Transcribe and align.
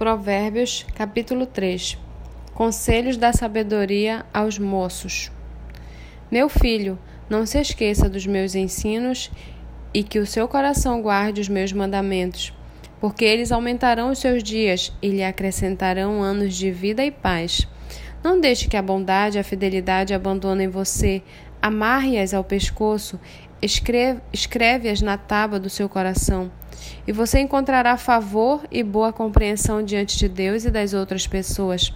Provérbios, 0.00 0.86
capítulo 0.94 1.44
3 1.44 1.98
Conselhos 2.54 3.18
da 3.18 3.34
sabedoria 3.34 4.24
aos 4.32 4.58
moços. 4.58 5.30
Meu 6.30 6.48
filho, 6.48 6.98
não 7.28 7.44
se 7.44 7.60
esqueça 7.60 8.08
dos 8.08 8.24
meus 8.24 8.54
ensinos 8.54 9.30
e 9.92 10.02
que 10.02 10.18
o 10.18 10.24
seu 10.24 10.48
coração 10.48 11.02
guarde 11.02 11.42
os 11.42 11.50
meus 11.50 11.70
mandamentos, 11.74 12.50
porque 12.98 13.26
eles 13.26 13.52
aumentarão 13.52 14.10
os 14.10 14.20
seus 14.20 14.42
dias 14.42 14.90
e 15.02 15.10
lhe 15.10 15.22
acrescentarão 15.22 16.22
anos 16.22 16.54
de 16.56 16.70
vida 16.70 17.04
e 17.04 17.10
paz. 17.10 17.68
Não 18.24 18.40
deixe 18.40 18.68
que 18.68 18.78
a 18.78 18.82
bondade 18.82 19.36
e 19.36 19.40
a 19.40 19.44
fidelidade 19.44 20.14
abandonem 20.14 20.66
você, 20.66 21.22
amarre-as 21.60 22.32
ao 22.32 22.42
pescoço, 22.42 23.20
escreve-as 23.62 25.00
na 25.00 25.16
tábua 25.16 25.58
do 25.58 25.70
seu 25.70 25.88
coração 25.88 26.50
e 27.06 27.12
você 27.12 27.40
encontrará 27.40 27.96
favor 27.96 28.62
e 28.70 28.82
boa 28.82 29.12
compreensão 29.12 29.82
diante 29.82 30.18
de 30.18 30.28
Deus 30.28 30.64
e 30.64 30.70
das 30.70 30.94
outras 30.94 31.26
pessoas. 31.26 31.92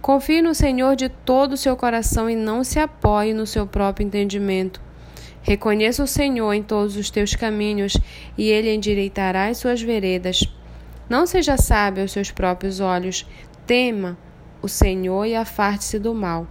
Confie 0.00 0.42
no 0.42 0.54
Senhor 0.54 0.96
de 0.96 1.08
todo 1.08 1.52
o 1.52 1.56
seu 1.56 1.76
coração 1.76 2.28
e 2.28 2.36
não 2.36 2.62
se 2.62 2.78
apoie 2.78 3.32
no 3.32 3.46
seu 3.46 3.66
próprio 3.66 4.06
entendimento. 4.06 4.80
Reconheça 5.42 6.02
o 6.02 6.06
Senhor 6.06 6.52
em 6.52 6.62
todos 6.62 6.96
os 6.96 7.10
teus 7.10 7.34
caminhos 7.34 7.96
e 8.36 8.48
ele 8.48 8.74
endireitará 8.74 9.46
as 9.46 9.58
suas 9.58 9.80
veredas. 9.80 10.42
Não 11.08 11.26
seja 11.26 11.56
sábio 11.56 12.02
aos 12.02 12.12
seus 12.12 12.30
próprios 12.30 12.80
olhos, 12.80 13.26
tema 13.66 14.16
o 14.62 14.68
Senhor 14.68 15.26
e 15.26 15.34
afaste-se 15.34 15.98
do 15.98 16.14
mal. 16.14 16.46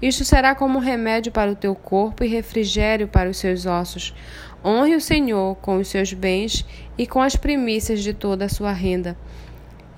Isto 0.00 0.26
será 0.26 0.54
como 0.54 0.78
remédio 0.78 1.32
para 1.32 1.50
o 1.50 1.56
teu 1.56 1.74
corpo 1.74 2.22
e 2.22 2.28
refrigério 2.28 3.08
para 3.08 3.30
os 3.30 3.38
seus 3.38 3.64
ossos. 3.64 4.14
Honre 4.62 4.94
o 4.94 5.00
Senhor 5.00 5.56
com 5.56 5.78
os 5.78 5.88
seus 5.88 6.12
bens 6.12 6.66
e 6.98 7.06
com 7.06 7.20
as 7.20 7.34
primícias 7.34 8.02
de 8.02 8.12
toda 8.12 8.44
a 8.44 8.48
sua 8.48 8.72
renda. 8.72 9.16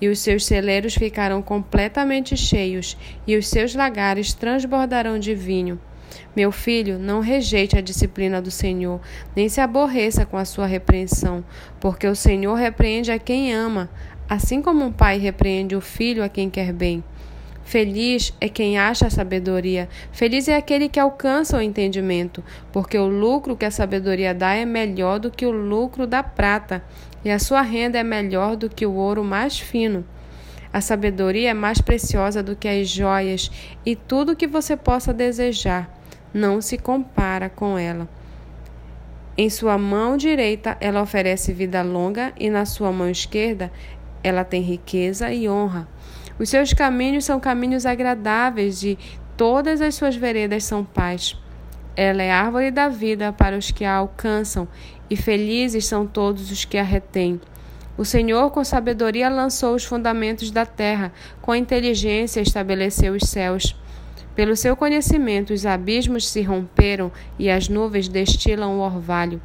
E 0.01 0.09
os 0.09 0.21
seus 0.21 0.47
celeiros 0.47 0.95
ficarão 0.95 1.43
completamente 1.43 2.37
cheios, 2.37 2.97
e 3.27 3.37
os 3.37 3.49
seus 3.49 3.75
lagares 3.75 4.33
transbordarão 4.33 5.19
de 5.19 5.35
vinho. 5.35 5.81
Meu 6.37 6.53
filho, 6.53 6.99
não 6.99 7.19
rejeite 7.19 7.77
a 7.77 7.81
disciplina 7.81 8.41
do 8.41 8.51
Senhor, 8.51 9.01
nem 9.35 9.49
se 9.49 9.61
aborreça 9.61 10.25
com 10.25 10.37
a 10.37 10.45
sua 10.45 10.67
repreensão, 10.67 11.45
porque 11.81 12.07
o 12.07 12.15
Senhor 12.15 12.55
repreende 12.55 13.11
a 13.11 13.19
quem 13.19 13.53
ama, 13.53 13.91
assim 14.29 14.63
como 14.63 14.85
um 14.85 14.93
pai 14.93 15.19
repreende 15.19 15.75
o 15.75 15.81
filho 15.81 16.23
a 16.23 16.29
quem 16.29 16.49
quer 16.49 16.73
bem. 16.73 17.03
Feliz 17.69 18.33
é 18.41 18.49
quem 18.49 18.79
acha 18.79 19.09
a 19.09 19.11
sabedoria, 19.11 19.91
feliz 20.11 20.49
é 20.49 20.57
aquele 20.57 20.89
que 20.89 20.99
alcança 20.99 21.59
o 21.59 21.61
entendimento, 21.61 22.43
porque 22.73 22.97
o 22.97 23.07
lucro 23.07 23.55
que 23.55 23.67
a 23.67 23.71
sabedoria 23.71 24.35
dá 24.35 24.55
é 24.55 24.65
melhor 24.65 25.19
do 25.19 25.31
que 25.31 25.45
o 25.45 25.51
lucro 25.51 26.07
da 26.07 26.23
prata, 26.23 26.83
e 27.23 27.31
a 27.31 27.39
sua 27.39 27.61
renda 27.61 27.99
é 27.99 28.03
melhor 28.03 28.57
do 28.57 28.71
que 28.71 28.87
o 28.87 28.95
ouro 28.95 29.23
mais 29.23 29.61
fino. 29.61 30.03
A 30.73 30.81
sabedoria 30.81 31.51
é 31.51 31.53
mais 31.53 31.79
preciosa 31.79 32.43
do 32.43 32.57
que 32.57 32.67
as 32.67 32.89
joias, 32.89 33.51
e 33.85 33.95
tudo 33.95 34.35
que 34.35 34.47
você 34.47 34.75
possa 34.75 35.13
desejar 35.13 35.95
não 36.33 36.63
se 36.63 36.79
compara 36.79 37.51
com 37.51 37.77
ela. 37.77 38.09
Em 39.37 39.51
sua 39.51 39.77
mão 39.77 40.17
direita 40.17 40.79
ela 40.81 41.03
oferece 41.03 41.53
vida 41.53 41.83
longa, 41.83 42.33
e 42.41 42.49
na 42.49 42.65
sua 42.65 42.91
mão 42.91 43.11
esquerda 43.11 43.71
ela 44.25 44.43
tem 44.43 44.63
riqueza 44.63 45.31
e 45.31 45.47
honra. 45.47 45.87
Os 46.39 46.49
seus 46.49 46.73
caminhos 46.73 47.25
são 47.25 47.41
caminhos 47.41 47.85
agradáveis 47.85 48.83
e 48.83 48.99
todas 49.37 49.81
as 49.81 49.95
suas 49.95 50.15
veredas 50.15 50.65
são 50.65 50.85
paz. 50.85 51.37
Ela 51.97 52.23
é 52.23 52.31
árvore 52.31 52.71
da 52.71 52.89
vida 52.89 53.33
para 53.33 53.57
os 53.57 53.73
que 53.73 53.85
a 53.85 53.95
alcançam, 53.95 54.69
e 55.11 55.17
felizes 55.17 55.87
são 55.87 56.07
todos 56.07 56.51
os 56.53 56.65
que 56.65 56.79
a 56.79 56.83
retêm. 56.83 57.41
O 57.97 58.05
Senhor, 58.05 58.51
com 58.53 58.63
sabedoria, 58.63 59.29
lançou 59.29 59.75
os 59.75 59.85
fundamentos 59.85 60.53
da 60.53 60.65
terra, 60.65 61.13
com 61.43 61.53
inteligência 61.55 62.41
estabeleceu 62.41 63.15
os 63.15 63.29
céus. 63.29 63.75
Pelo 64.37 64.55
seu 64.55 64.77
conhecimento, 64.77 65.53
os 65.53 65.67
abismos 65.67 66.29
se 66.29 66.41
romperam 66.43 67.11
e 67.37 67.51
as 67.51 67.69
nuvens 67.69 68.07
destilam 68.07 68.79
o 68.79 68.81
orvalho. 68.81 69.43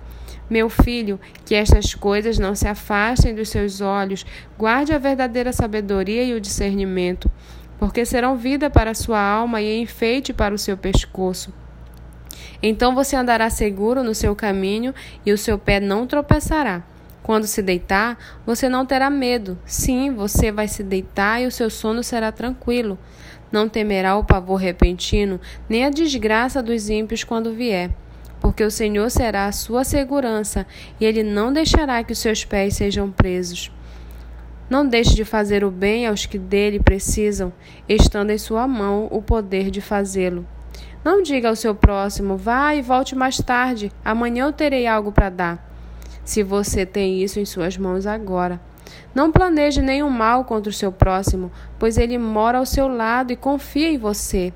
Meu 0.49 0.69
filho, 0.69 1.19
que 1.45 1.55
estas 1.55 1.95
coisas 1.95 2.37
não 2.37 2.53
se 2.53 2.67
afastem 2.67 3.33
dos 3.33 3.49
seus 3.49 3.79
olhos, 3.79 4.25
guarde 4.57 4.93
a 4.93 4.97
verdadeira 4.97 5.53
sabedoria 5.53 6.23
e 6.23 6.33
o 6.33 6.41
discernimento, 6.41 7.31
porque 7.79 8.05
serão 8.05 8.35
vida 8.35 8.69
para 8.69 8.91
a 8.91 8.95
sua 8.95 9.19
alma 9.19 9.61
e 9.61 9.79
enfeite 9.79 10.33
para 10.33 10.53
o 10.53 10.57
seu 10.57 10.77
pescoço. 10.77 11.53
Então 12.61 12.93
você 12.93 13.15
andará 13.15 13.49
seguro 13.49 14.03
no 14.03 14.13
seu 14.13 14.35
caminho 14.35 14.93
e 15.25 15.31
o 15.31 15.37
seu 15.37 15.57
pé 15.57 15.79
não 15.79 16.05
tropeçará. 16.05 16.83
Quando 17.21 17.47
se 17.47 17.61
deitar, 17.61 18.17
você 18.45 18.67
não 18.67 18.85
terá 18.85 19.09
medo. 19.09 19.57
Sim, 19.65 20.13
você 20.13 20.51
vai 20.51 20.67
se 20.67 20.83
deitar 20.83 21.41
e 21.41 21.47
o 21.47 21.51
seu 21.51 21.69
sono 21.69 22.03
será 22.03 22.33
tranquilo. 22.33 22.99
Não 23.49 23.69
temerá 23.69 24.17
o 24.17 24.25
pavor 24.25 24.57
repentino, 24.57 25.39
nem 25.69 25.85
a 25.85 25.89
desgraça 25.89 26.61
dos 26.61 26.89
ímpios 26.89 27.23
quando 27.23 27.53
vier 27.53 27.91
porque 28.43 28.61
o 28.61 28.69
Senhor 28.69 29.09
será 29.09 29.45
a 29.45 29.53
sua 29.53 29.85
segurança 29.85 30.67
e 30.99 31.05
ele 31.05 31.23
não 31.23 31.53
deixará 31.53 32.03
que 32.03 32.11
os 32.11 32.19
seus 32.19 32.43
pés 32.43 32.75
sejam 32.75 33.09
presos. 33.09 33.71
Não 34.69 34.85
deixe 34.85 35.15
de 35.15 35.23
fazer 35.23 35.63
o 35.63 35.71
bem 35.71 36.05
aos 36.05 36.25
que 36.25 36.37
dele 36.37 36.77
precisam, 36.77 37.53
estando 37.87 38.31
em 38.31 38.37
sua 38.37 38.67
mão 38.67 39.07
o 39.09 39.21
poder 39.21 39.71
de 39.71 39.79
fazê-lo. 39.79 40.45
Não 41.05 41.23
diga 41.23 41.47
ao 41.47 41.55
seu 41.55 41.73
próximo, 41.73 42.35
vá 42.35 42.75
e 42.75 42.81
volte 42.81 43.15
mais 43.15 43.37
tarde, 43.37 43.89
amanhã 44.03 44.47
eu 44.47 44.51
terei 44.51 44.87
algo 44.87 45.13
para 45.13 45.29
dar. 45.29 45.73
Se 46.25 46.43
você 46.43 46.85
tem 46.85 47.23
isso 47.23 47.39
em 47.39 47.45
suas 47.45 47.77
mãos 47.77 48.05
agora. 48.05 48.59
Não 49.15 49.31
planeje 49.31 49.81
nenhum 49.81 50.09
mal 50.09 50.43
contra 50.43 50.69
o 50.69 50.73
seu 50.73 50.91
próximo, 50.91 51.49
pois 51.79 51.97
ele 51.97 52.17
mora 52.17 52.57
ao 52.57 52.65
seu 52.65 52.89
lado 52.89 53.31
e 53.31 53.37
confia 53.37 53.89
em 53.89 53.97
você. 53.97 54.53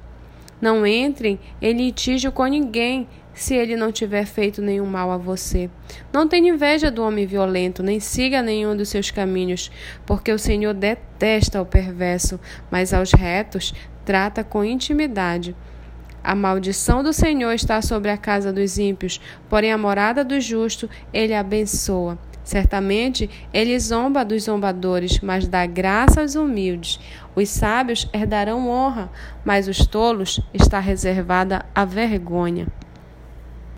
Não 0.59 0.85
entrem 0.87 1.39
em 1.61 1.73
litígio 1.73 2.31
com 2.31 2.45
ninguém, 2.45 3.07
se 3.41 3.53
ele 3.53 3.75
não 3.75 3.91
tiver 3.91 4.25
feito 4.25 4.61
nenhum 4.61 4.85
mal 4.85 5.11
a 5.11 5.17
você. 5.17 5.69
Não 6.11 6.27
tenha 6.27 6.51
inveja 6.51 6.89
do 6.89 7.03
homem 7.03 7.25
violento, 7.25 7.83
nem 7.83 7.99
siga 7.99 8.41
nenhum 8.41 8.75
dos 8.75 8.89
seus 8.89 9.11
caminhos, 9.11 9.71
porque 10.05 10.31
o 10.31 10.39
Senhor 10.39 10.73
detesta 10.73 11.61
o 11.61 11.65
perverso, 11.65 12.39
mas 12.71 12.93
aos 12.93 13.13
retos 13.13 13.73
trata 14.03 14.43
com 14.43 14.63
intimidade. 14.63 15.55
A 16.23 16.35
maldição 16.35 17.03
do 17.03 17.13
Senhor 17.13 17.53
está 17.53 17.81
sobre 17.81 18.09
a 18.09 18.17
casa 18.17 18.51
dos 18.51 18.77
ímpios, 18.77 19.21
porém 19.47 19.71
a 19.71 19.77
morada 19.77 20.25
do 20.25 20.41
justo 20.41 20.89
ele 21.13 21.33
abençoa. 21.33 22.17
Certamente 22.43 23.29
ele 23.53 23.77
zomba 23.77 24.23
dos 24.23 24.43
zombadores, 24.43 25.19
mas 25.19 25.47
dá 25.47 25.65
graça 25.65 26.21
aos 26.21 26.35
humildes. 26.35 26.99
Os 27.35 27.49
sábios 27.49 28.09
herdarão 28.13 28.69
honra, 28.69 29.11
mas 29.43 29.67
os 29.67 29.85
tolos 29.85 30.39
está 30.53 30.79
reservada 30.79 31.65
a 31.75 31.83
vergonha. 31.83 32.67